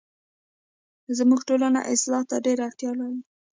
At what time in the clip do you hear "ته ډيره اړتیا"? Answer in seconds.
2.29-2.91